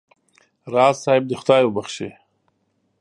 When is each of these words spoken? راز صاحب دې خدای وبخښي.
راز 0.73 0.95
صاحب 1.03 1.23
دې 1.29 1.35
خدای 1.41 1.61
وبخښي. 1.65 2.09